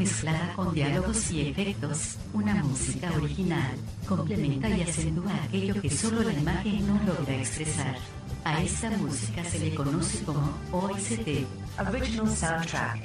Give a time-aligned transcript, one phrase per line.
[0.00, 3.76] mezclada con diálogos y efectos, una música original,
[4.08, 7.98] complementa y acentúa aquello que solo la imagen no logra expresar.
[8.44, 10.40] A esta música se le conoce como
[10.72, 11.44] OST,
[11.86, 13.02] Original Soundtrack.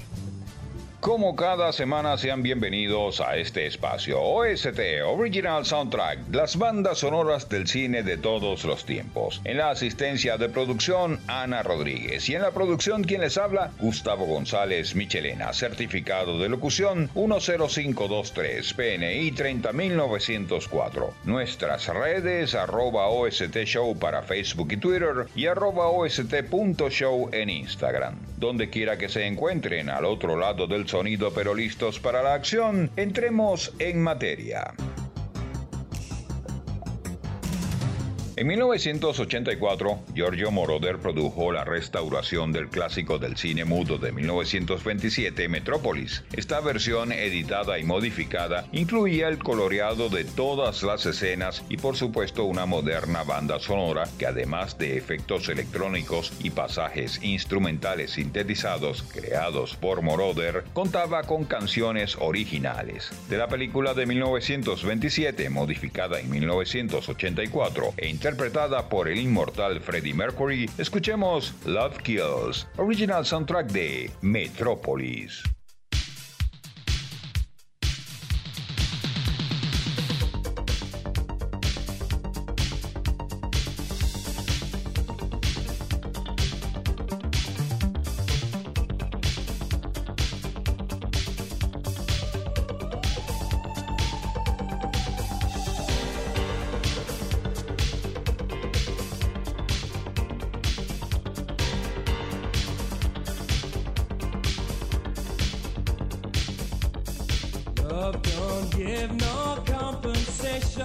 [1.05, 7.67] Como cada semana sean bienvenidos a este espacio OST Original Soundtrack, las bandas sonoras del
[7.67, 9.39] cine de todos los tiempos.
[9.43, 14.25] En la asistencia de producción Ana Rodríguez y en la producción quien les habla Gustavo
[14.25, 21.13] González Michelena, certificado de locución 10523 PNI 30904.
[21.25, 28.15] Nuestras redes arroba OST Show para Facebook y Twitter y arroba OST.show en Instagram.
[28.37, 32.89] Donde quiera que se encuentren al otro lado del sonido pero listos para la acción,
[32.95, 34.73] entremos en materia.
[38.37, 46.21] En 1984, Giorgio Moroder produjo la restauración del clásico del cine mudo de 1927, Metrópolis.
[46.33, 52.43] Esta versión, editada y modificada, incluía el coloreado de todas las escenas y por supuesto
[52.43, 60.01] una moderna banda sonora que además de efectos electrónicos y pasajes instrumentales sintetizados creados por
[60.01, 63.11] Moroder, contaba con canciones originales.
[63.29, 70.67] De la película de 1927, modificada en 1984 e interpretada por el inmortal Freddie Mercury,
[70.79, 75.43] escuchemos Love Kills, original soundtrack de Metropolis.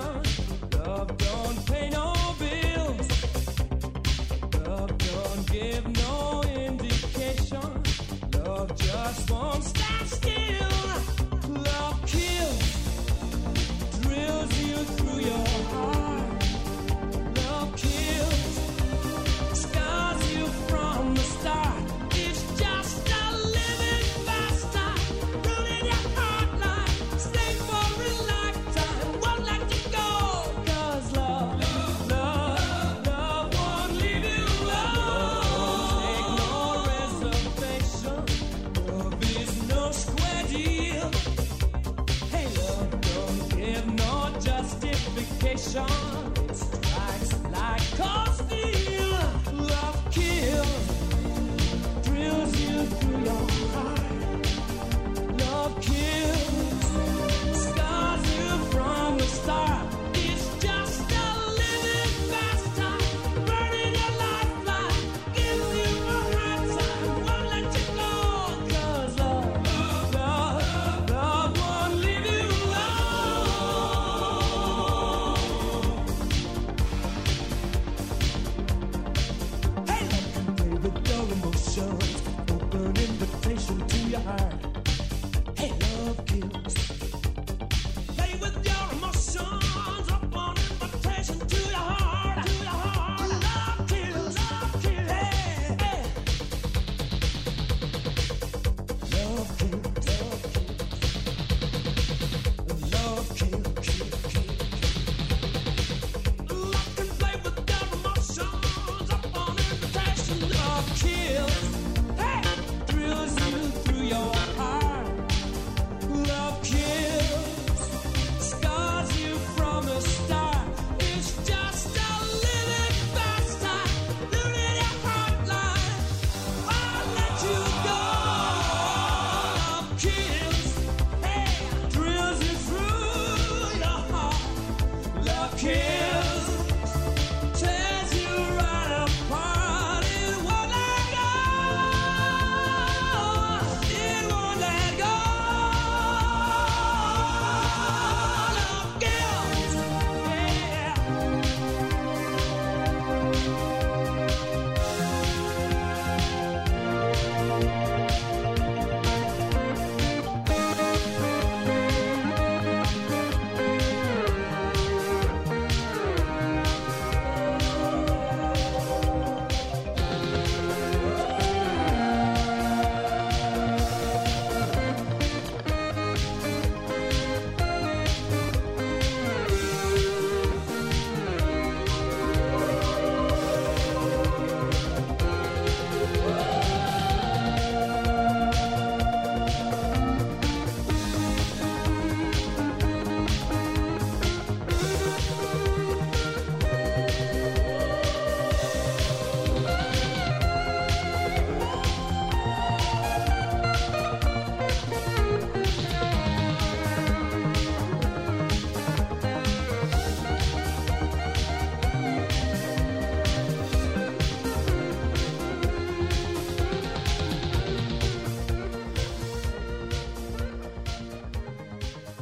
[0.00, 0.29] love.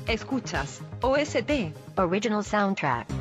[0.09, 3.18] Escuchas OST Original Soundtrack.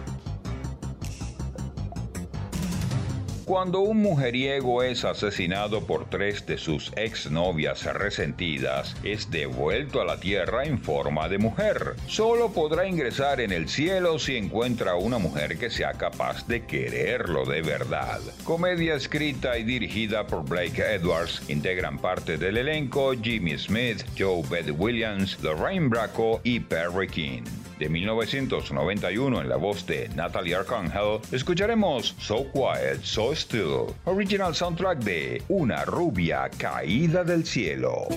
[3.48, 10.20] Cuando un mujeriego es asesinado por tres de sus exnovias resentidas, es devuelto a la
[10.20, 11.96] tierra en forma de mujer.
[12.08, 17.46] Solo podrá ingresar en el cielo si encuentra una mujer que sea capaz de quererlo
[17.46, 18.20] de verdad.
[18.44, 24.76] Comedia escrita y dirigida por Blake Edwards, integran parte del elenco Jimmy Smith, Joe Beth
[24.78, 27.44] Williams, Lorraine Bracco y Perry King
[27.80, 35.00] de 1991 en la voz de Natalie Arcangel, escucharemos So Quiet, So Still, original soundtrack
[35.00, 38.08] de Una rubia caída del cielo.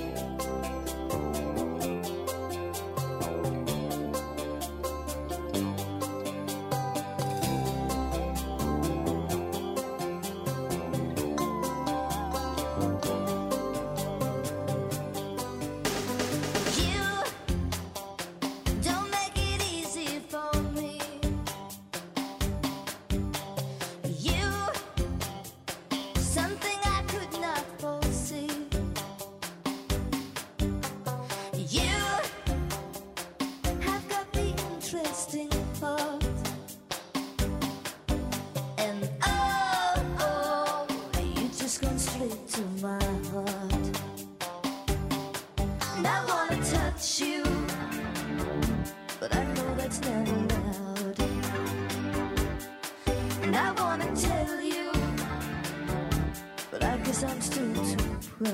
[58.42, 58.46] So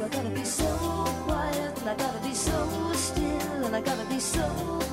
[0.00, 0.64] I gotta be so
[1.24, 4.46] quiet, and I gotta be so still, and I gotta be so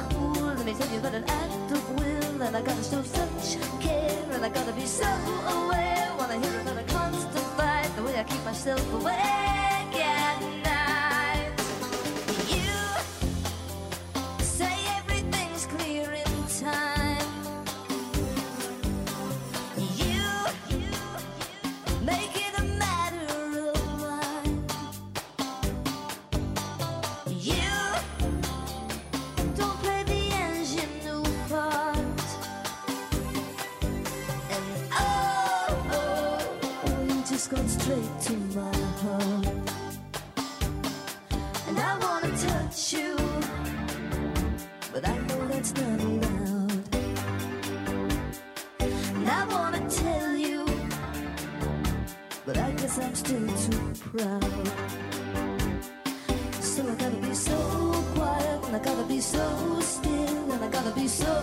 [0.09, 0.41] cool.
[0.41, 4.25] Let me tell you about an act of will, and I gotta show such care,
[4.31, 6.11] and I gotta be so aware.
[6.17, 9.32] Wanna hear another constant fight, the way I keep myself aware.
[53.23, 54.43] still too proud.
[56.59, 57.57] So I gotta be so
[58.15, 61.33] quiet, and I gotta be so still, and I gotta be so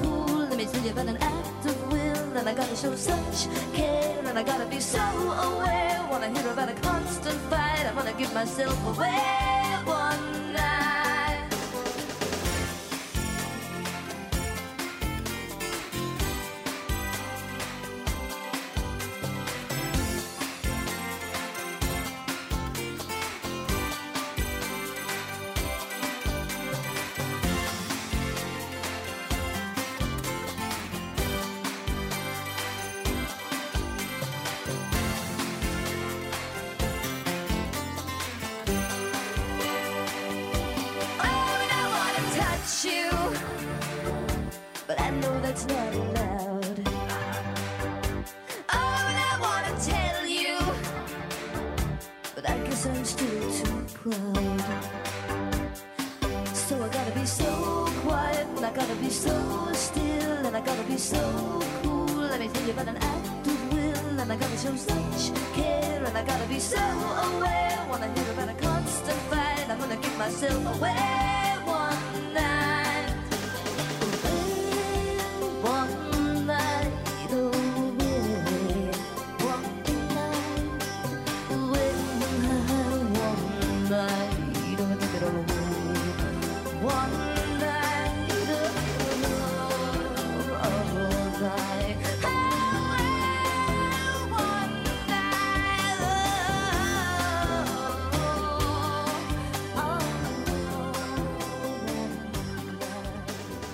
[0.00, 0.46] cool.
[0.48, 4.18] Let me tell you about an act of will, and I gotta show such care,
[4.24, 5.04] and I gotta be so
[5.48, 6.00] aware.
[6.10, 9.20] Wanna hear about a constant fight, I wanna give myself away
[9.84, 10.85] one night.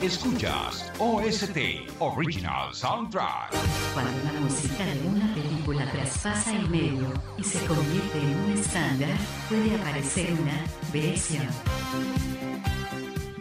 [0.02, 1.56] Escuchas OST
[2.00, 3.52] Original Soundtrack.
[3.94, 9.16] Cuando la música de una película traspasa el medio y se convierte en un estándar,
[9.48, 11.46] puede aparecer una versión.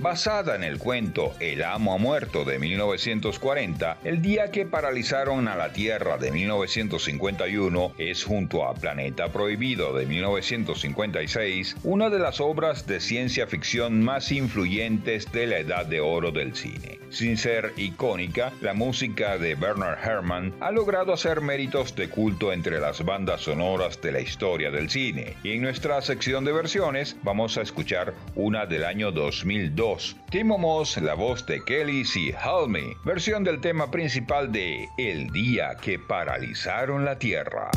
[0.02, 5.56] Basada en el cuento El amo ha muerto de 1940, el día que paralizaron a
[5.56, 12.88] la Tierra de 1951 es junto a Planeta Prohibido de 1956 una de las obras
[12.88, 17.00] de ciencia ficción más influyentes de la edad de oro del cine.
[17.12, 22.80] Sin ser icónica, la música de Bernard Herrmann ha logrado hacer méritos de culto entre
[22.80, 25.36] las bandas sonoras de la historia del cine.
[25.44, 29.91] Y en nuestra sección de versiones vamos a escuchar una del año 2002.
[30.30, 32.34] Timo Moss, la voz de Kelly C.
[32.34, 37.70] Halme, versión del tema principal de El día que paralizaron la Tierra.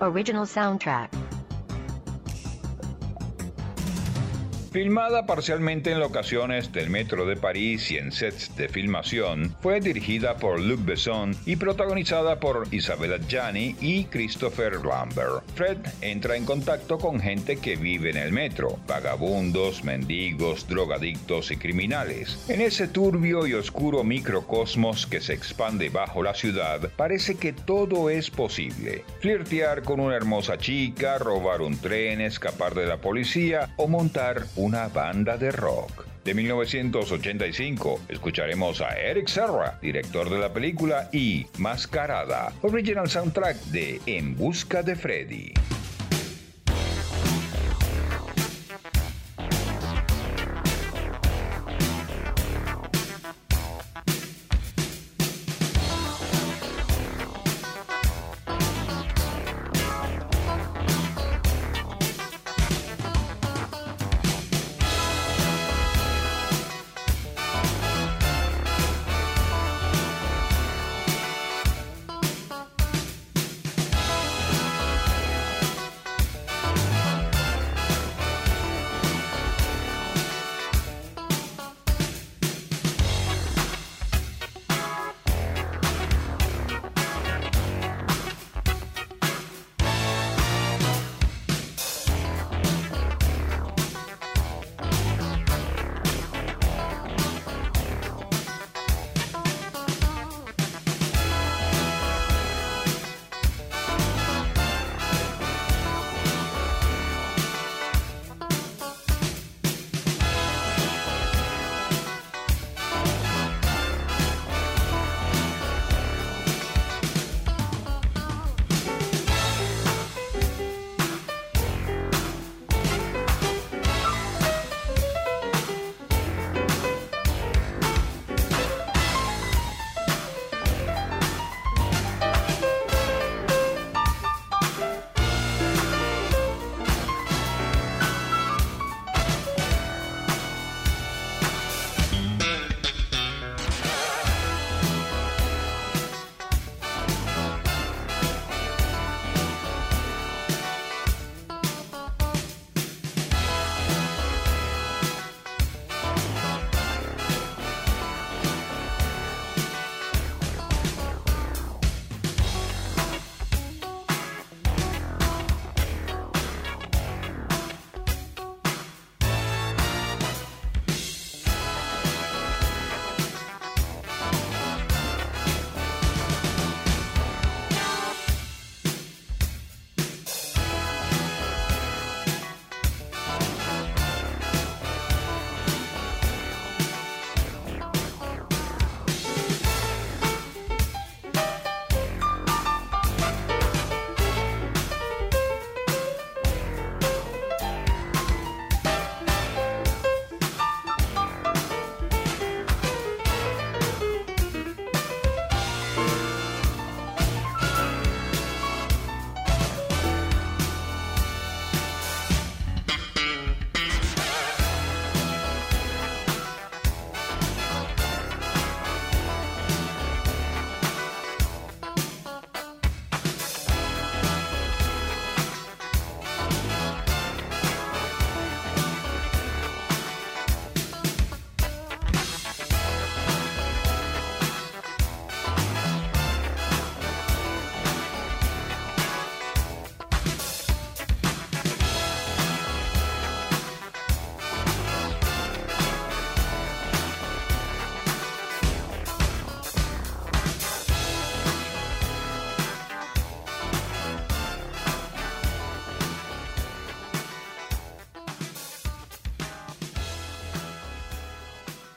[0.00, 1.13] Original Soundtrack.
[4.74, 10.36] Filmada parcialmente en locaciones del metro de París y en sets de filmación, fue dirigida
[10.36, 15.44] por Luc Besson y protagonizada por Isabella Gianni y Christopher Lambert.
[15.54, 21.56] Fred entra en contacto con gente que vive en el metro, vagabundos, mendigos, drogadictos y
[21.56, 22.44] criminales.
[22.48, 28.10] En ese turbio y oscuro microcosmos que se expande bajo la ciudad, parece que todo
[28.10, 29.04] es posible.
[29.20, 34.63] Flirtear con una hermosa chica, robar un tren, escapar de la policía o montar un
[34.64, 36.06] una banda de rock.
[36.24, 44.00] De 1985 escucharemos a Eric Serra, director de la película, y Mascarada, original soundtrack de
[44.06, 45.52] En Busca de Freddy.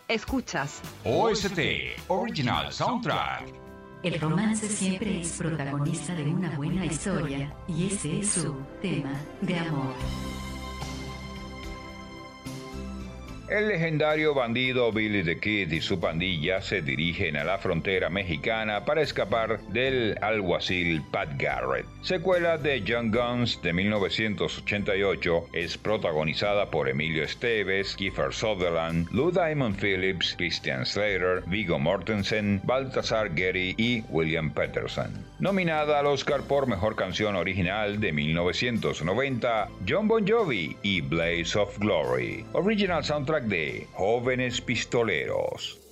[0.08, 1.60] Escuchas OST
[2.08, 3.54] Original Soundtrack.
[4.04, 9.60] El romance siempre es protagonista de una buena historia y ese es su tema de
[9.60, 9.93] amor.
[13.58, 18.86] El legendario bandido Billy the Kid y su pandilla se dirigen a la frontera mexicana
[18.86, 21.88] para escapar del alguacil Pat Garrett.
[22.04, 29.76] Secuela de Young Guns de 1988 es protagonizada por Emilio Esteves, Kiefer Sutherland, Lou Diamond
[29.76, 35.12] Phillips, Christian Slater, Vigo Mortensen, Baltasar Getty y William Peterson.
[35.39, 41.78] Nominada al Oscar por Mejor Canción Original de 1990, John Bon Jovi y Blaze of
[41.80, 42.46] Glory.
[42.54, 45.87] Original Soundtrack de Jóvenes Pistoleros.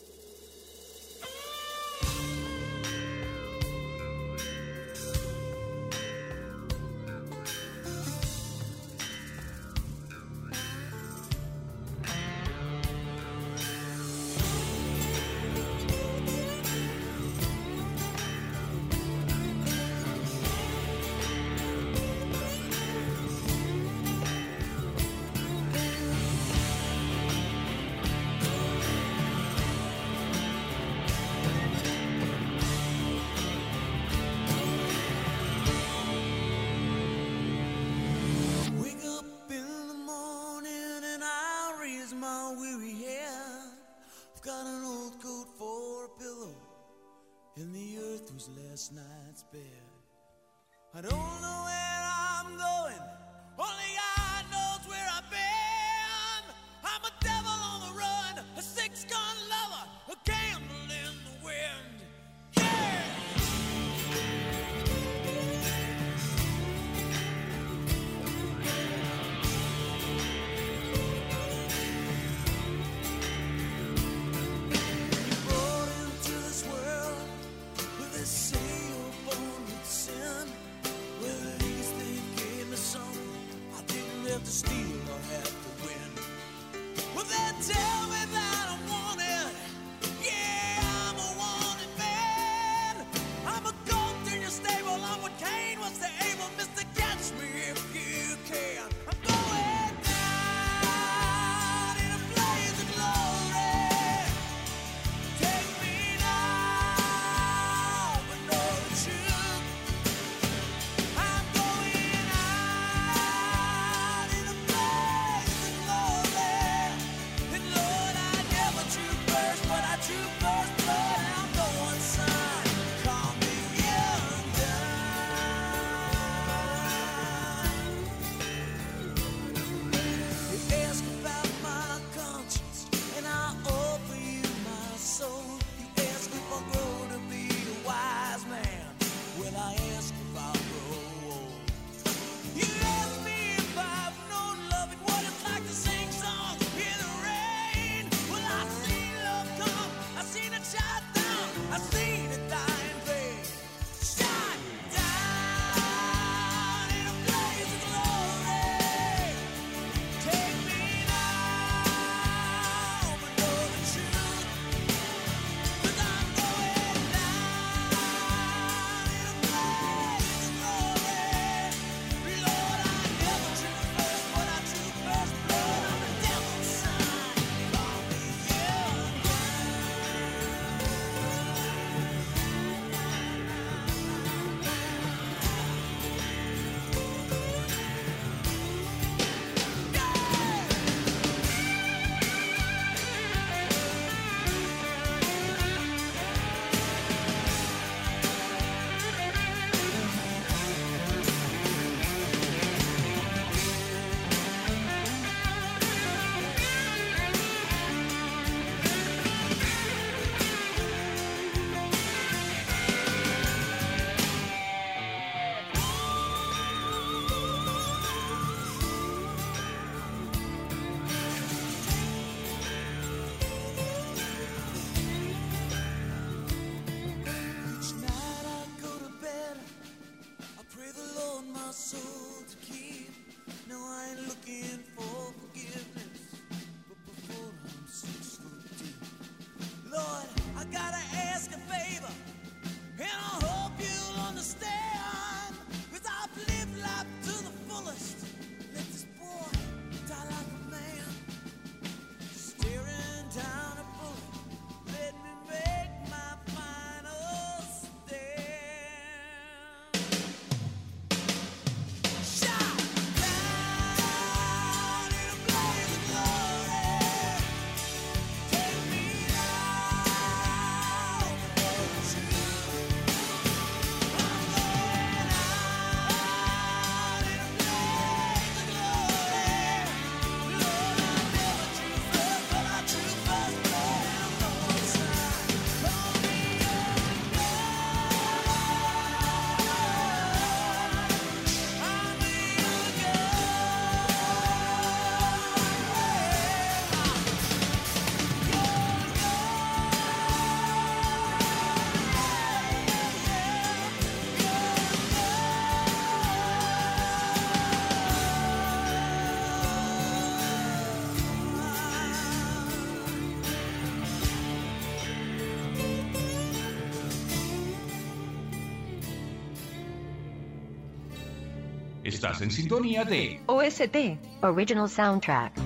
[322.16, 325.65] Estás en sintonía de OST, Original Soundtrack.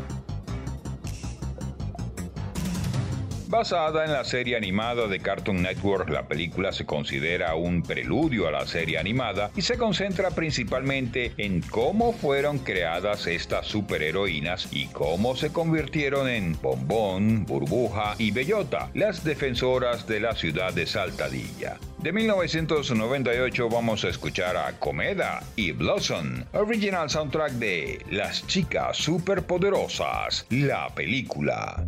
[3.59, 8.51] Basada en la serie animada de Cartoon Network, la película se considera un preludio a
[8.51, 15.35] la serie animada y se concentra principalmente en cómo fueron creadas estas superheroínas y cómo
[15.35, 21.75] se convirtieron en Bombón, Burbuja y Bellota, las defensoras de la ciudad de Saltadilla.
[21.97, 30.45] De 1998 vamos a escuchar a Comeda y Blossom, original soundtrack de Las chicas superpoderosas,
[30.49, 31.85] la película.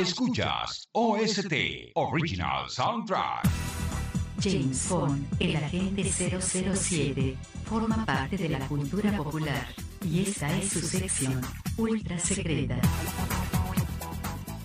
[0.00, 1.52] Escuchas OST
[1.94, 3.46] Original Soundtrack.
[4.42, 7.36] James Bond, el agente 007,
[7.66, 9.66] forma parte de la cultura popular
[10.02, 11.42] y esa es su sección
[11.76, 12.80] ultra secreta.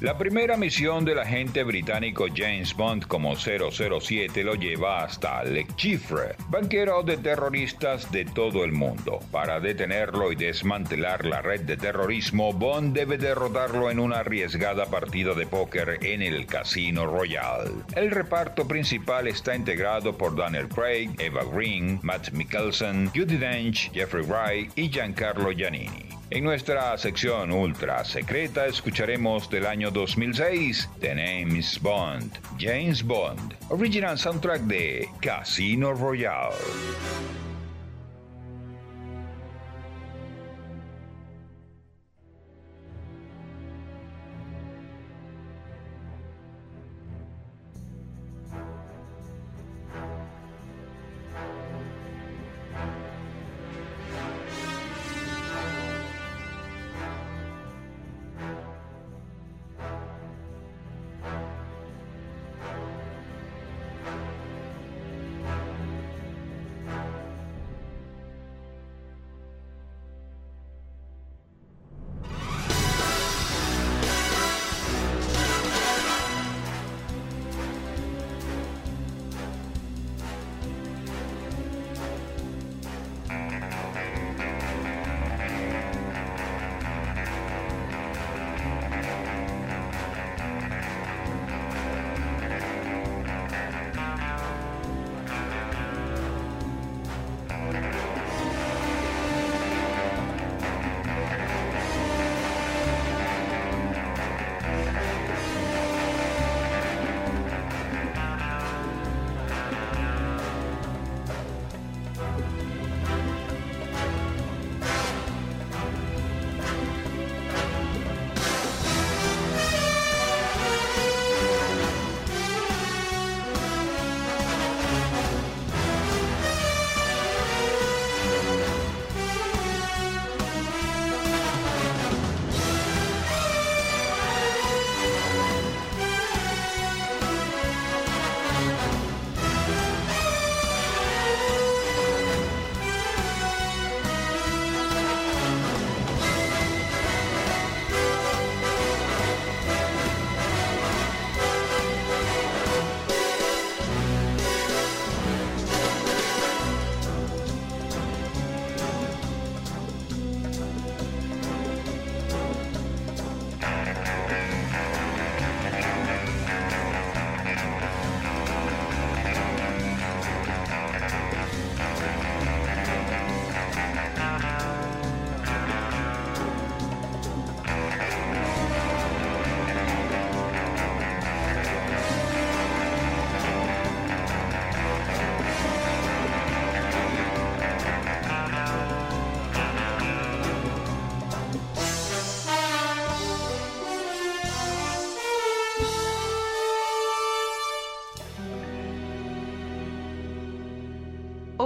[0.05, 6.35] La primera misión del agente británico James Bond como 007 lo lleva hasta Le Chiffre,
[6.47, 9.19] banquero de terroristas de todo el mundo.
[9.31, 15.33] Para detenerlo y desmantelar la red de terrorismo, Bond debe derrotarlo en una arriesgada partida
[15.33, 17.71] de póker en el Casino Royale.
[17.95, 24.23] El reparto principal está integrado por Daniel Craig, Eva Green, Matt Mikkelsen, Judy Dench, Jeffrey
[24.23, 26.15] Wright y Giancarlo Giannini.
[26.31, 34.17] En nuestra sección ultra secreta escucharemos del año 2006 The Names Bond, James Bond, original
[34.17, 36.55] soundtrack de Casino Royale.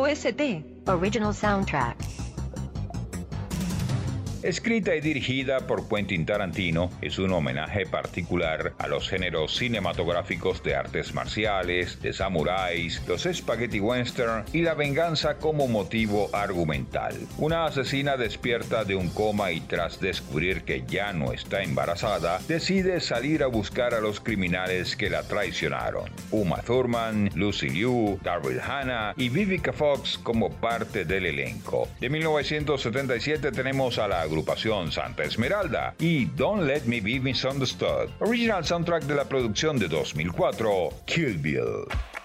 [0.09, 1.98] OST, Original Soundtrack.
[4.41, 10.75] Escrita y dirigida por Quentin Tarantino, es un homenaje particular a los géneros cinematográficos de
[10.75, 17.15] artes marciales, de samuráis, los spaghetti western y la venganza como motivo argumental.
[17.37, 23.01] Una asesina despierta de un coma y tras descubrir que ya no está embarazada, decide
[23.01, 26.09] salir a buscar a los criminales que la traicionaron.
[26.31, 31.89] Uma Thurman, Lucy Liu, Darryl Hannah y Vivica Fox como parte del elenco.
[31.99, 38.63] De 1977 tenemos a la agrupación Santa Esmeralda y Don't Let Me Be Misunderstood, original
[38.63, 42.18] soundtrack de la producción de 2004, Kill Bill.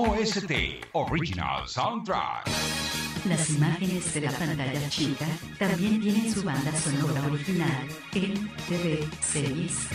[0.00, 0.52] OST
[0.94, 2.48] Original Soundtrack.
[3.28, 5.26] Las imágenes de la pantalla chica
[5.58, 9.88] también tienen su banda sonora original en TV Series.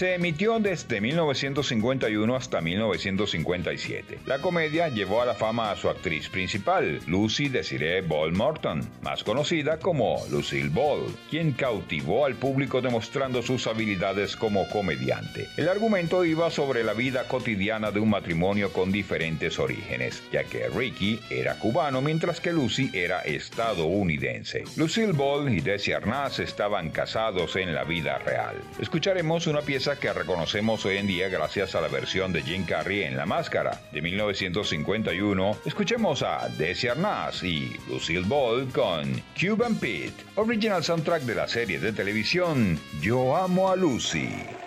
[0.00, 4.20] Se emitió desde 1951 hasta 1957.
[4.24, 9.22] La comedia llevó a la fama a su actriz principal, Lucy Desiree Ball Morton, más
[9.22, 15.48] conocida como Lucille Ball, quien cautivó al público demostrando sus habilidades como comediante.
[15.58, 20.70] El argumento iba sobre la vida cotidiana de un matrimonio con diferentes orígenes, ya que
[20.70, 24.64] Ricky era cubano mientras que Lucy era estadounidense.
[24.78, 28.56] Lucille Ball y Desi Arnaz estaban casados en la vida real.
[28.78, 33.02] Escucharemos una pieza que reconocemos hoy en día gracias a la versión de Jim Carrey
[33.02, 35.56] en La Máscara de 1951.
[35.64, 41.80] Escuchemos a Desi Arnaz y Lucille Ball con Cuban Pete, original soundtrack de la serie
[41.80, 44.59] de televisión Yo Amo a Lucy.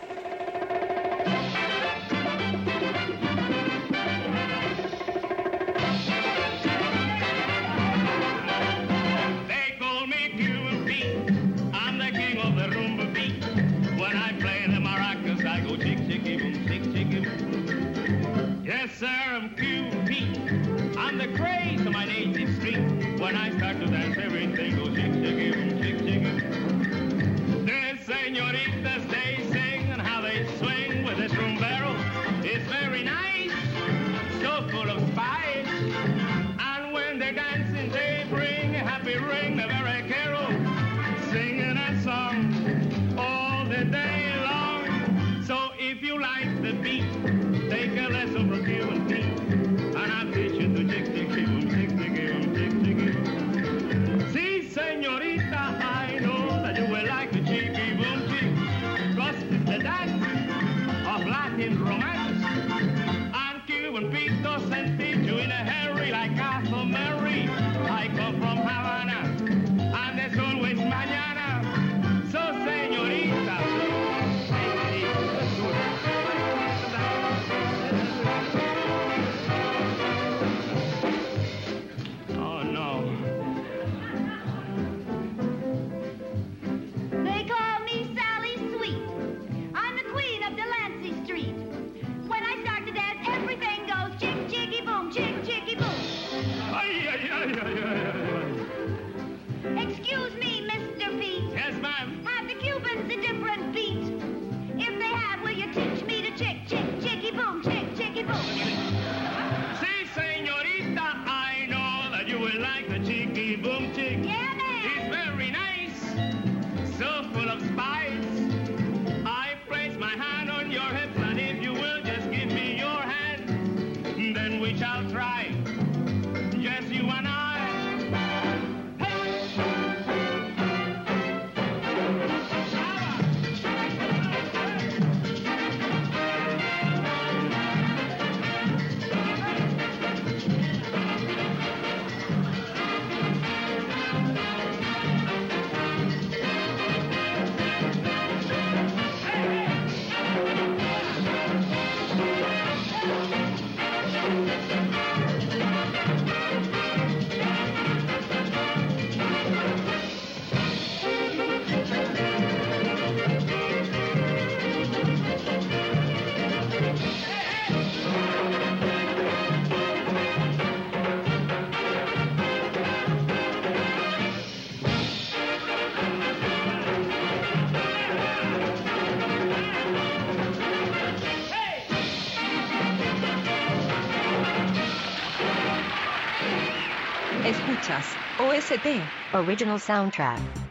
[188.40, 188.88] OST
[189.34, 190.63] Original Soundtrack.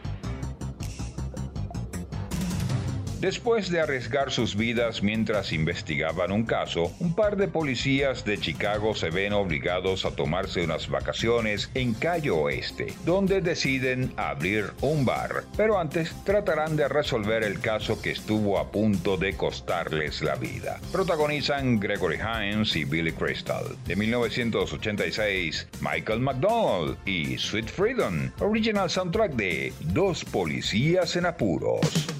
[3.23, 8.95] Después de arriesgar sus vidas mientras investigaban un caso, un par de policías de Chicago
[8.95, 15.45] se ven obligados a tomarse unas vacaciones en Cayo Oeste, donde deciden abrir un bar.
[15.55, 20.81] Pero antes tratarán de resolver el caso que estuvo a punto de costarles la vida.
[20.91, 23.63] Protagonizan Gregory Hines y Billy Crystal.
[23.85, 32.13] De 1986, Michael McDonald y Sweet Freedom, original soundtrack de Dos Policías en Apuros.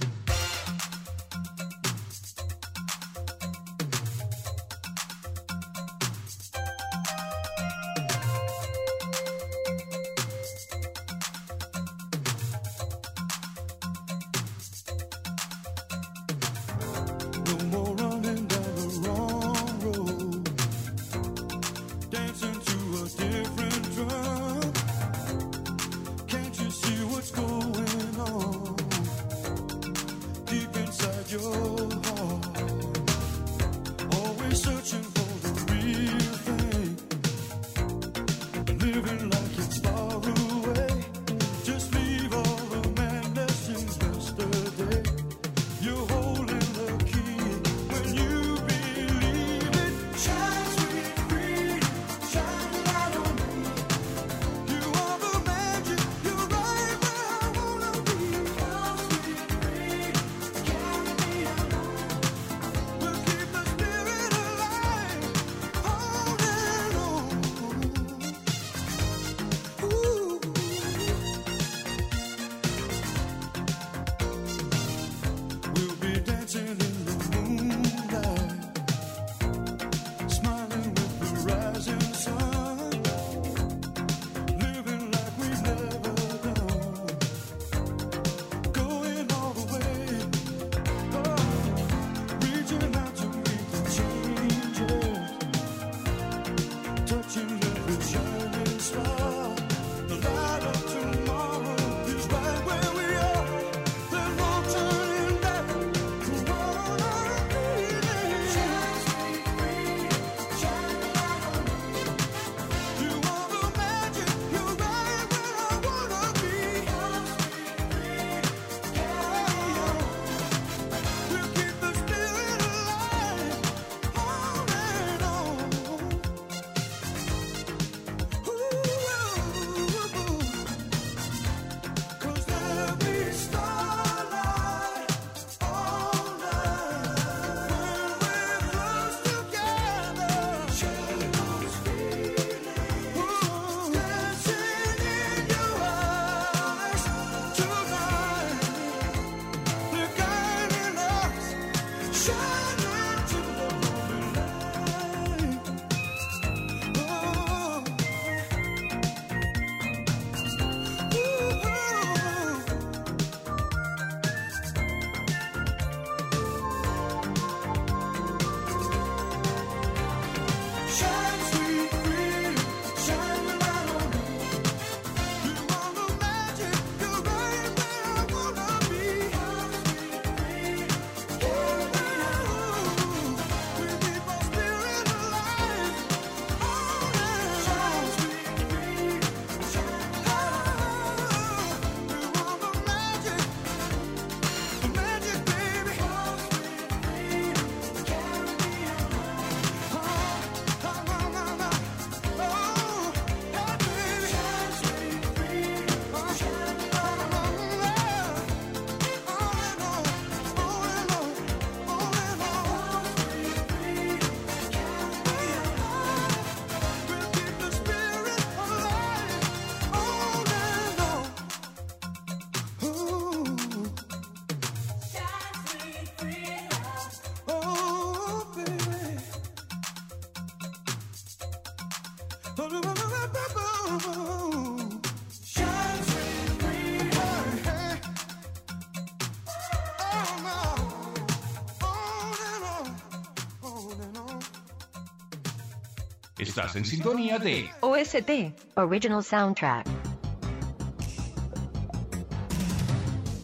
[246.55, 249.92] Estás en sintonía de OST, Original Soundtrack.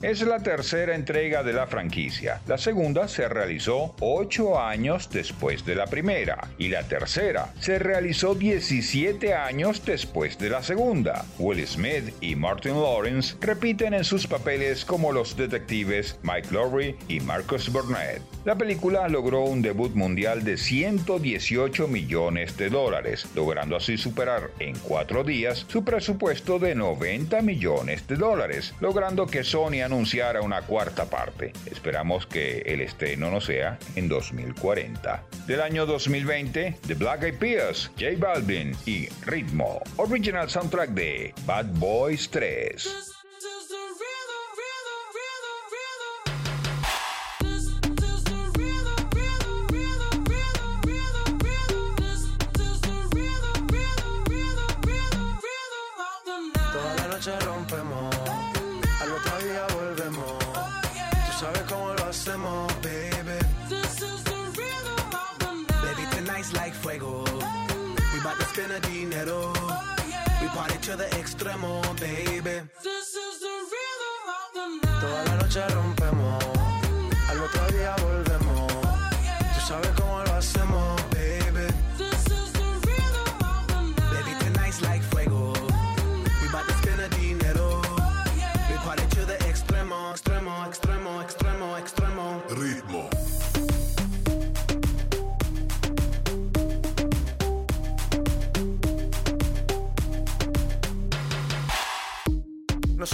[0.10, 2.42] Es la tercera entrega de la franquicia.
[2.48, 8.34] La segunda se realizó ocho años después de la primera y la tercera se realizó
[8.34, 11.26] 17 años después de la segunda.
[11.38, 17.20] Will Smith y Martin Lawrence repiten en sus papeles como los detectives Mike Lowry y
[17.20, 18.24] Marcus Burnett.
[18.46, 24.76] La película logró un debut mundial de 118 millones de dólares, logrando así superar en
[24.80, 31.10] cuatro días su presupuesto de 90 millones de dólares, logrando que Sony anunciara una cuarta
[31.10, 31.52] parte.
[31.66, 35.26] Esperamos que el estreno no sea en 2040.
[35.46, 41.66] Del año 2020, The Black Eyed Peas, J Balvin y Ritmo, original soundtrack de Bad
[41.74, 43.09] Boys 3.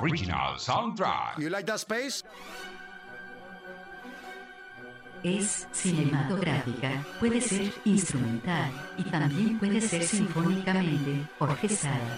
[0.00, 1.38] Original Soundtrack.
[1.38, 2.24] You like that space?
[5.22, 12.16] Es cinematográfica, puede ser instrumental y también puede ser sinfónicamente orquestada.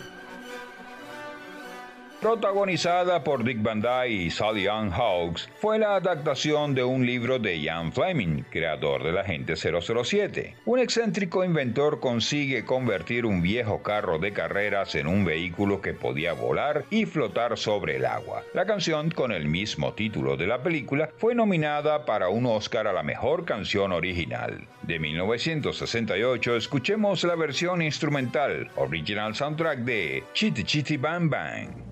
[2.21, 7.39] Protagonizada por Dick Van Dyke y Sally Ann Hawks, fue la adaptación de un libro
[7.39, 10.57] de Ian Fleming, creador del Agente 007.
[10.67, 16.35] Un excéntrico inventor consigue convertir un viejo carro de carreras en un vehículo que podía
[16.35, 18.43] volar y flotar sobre el agua.
[18.53, 22.93] La canción, con el mismo título de la película, fue nominada para un Oscar a
[22.93, 24.69] la mejor canción original.
[24.83, 31.90] De 1968, escuchemos la versión instrumental, original soundtrack de Chitty Chitty Bang Bang.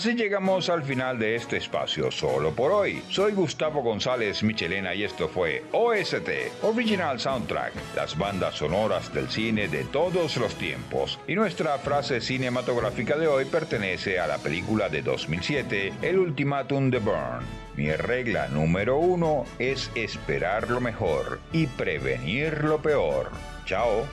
[0.00, 3.02] Así llegamos al final de este espacio solo por hoy.
[3.10, 9.68] Soy Gustavo González Michelena y esto fue OST, Original Soundtrack, las bandas sonoras del cine
[9.68, 11.20] de todos los tiempos.
[11.28, 16.98] Y nuestra frase cinematográfica de hoy pertenece a la película de 2007, El Ultimátum de
[16.98, 17.44] Burn.
[17.76, 23.30] Mi regla número uno es esperar lo mejor y prevenir lo peor.
[23.66, 24.06] Chao.